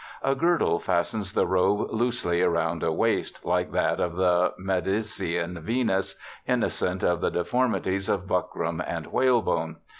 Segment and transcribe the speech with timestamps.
[0.23, 6.15] A girdle fastens the robe loosely round a waist, like that of the Medicean Venus,
[6.47, 9.75] innocent of the deformities of buckram and whalebone.